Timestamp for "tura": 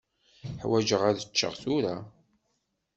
1.61-1.95